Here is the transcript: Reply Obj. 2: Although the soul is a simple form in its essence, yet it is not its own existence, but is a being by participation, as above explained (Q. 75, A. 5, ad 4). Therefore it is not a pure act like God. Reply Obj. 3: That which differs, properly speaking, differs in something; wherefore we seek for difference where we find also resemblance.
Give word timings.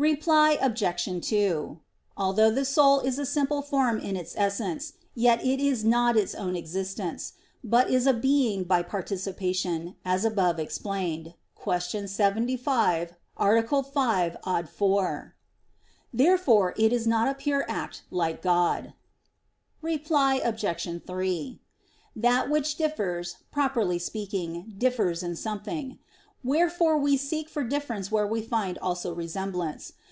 Reply 0.00 0.56
Obj. 0.62 1.08
2: 1.28 1.80
Although 2.16 2.52
the 2.52 2.64
soul 2.64 3.00
is 3.00 3.18
a 3.18 3.26
simple 3.26 3.62
form 3.62 3.98
in 3.98 4.14
its 4.14 4.32
essence, 4.38 4.92
yet 5.16 5.44
it 5.44 5.58
is 5.58 5.84
not 5.84 6.16
its 6.16 6.36
own 6.36 6.54
existence, 6.54 7.32
but 7.64 7.90
is 7.90 8.06
a 8.06 8.12
being 8.12 8.62
by 8.62 8.80
participation, 8.84 9.96
as 10.04 10.24
above 10.24 10.60
explained 10.60 11.34
(Q. 11.60 12.06
75, 12.06 13.14
A. 13.38 13.82
5, 13.82 14.36
ad 14.46 14.68
4). 14.68 15.34
Therefore 16.14 16.74
it 16.76 16.92
is 16.92 17.04
not 17.08 17.26
a 17.26 17.34
pure 17.34 17.64
act 17.68 18.02
like 18.12 18.40
God. 18.40 18.94
Reply 19.82 20.36
Obj. 20.44 21.02
3: 21.08 21.60
That 22.14 22.48
which 22.48 22.76
differs, 22.76 23.38
properly 23.50 23.98
speaking, 23.98 24.74
differs 24.78 25.24
in 25.24 25.34
something; 25.34 25.98
wherefore 26.44 26.96
we 26.96 27.16
seek 27.16 27.48
for 27.48 27.64
difference 27.64 28.12
where 28.12 28.24
we 28.26 28.40
find 28.40 28.78
also 28.78 29.12
resemblance. 29.12 29.92